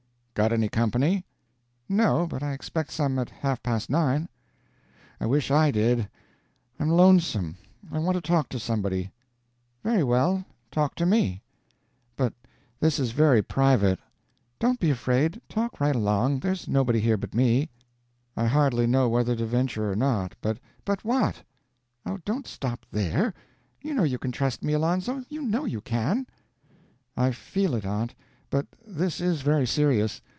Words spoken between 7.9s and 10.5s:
I want to talk to somebody." "Very well,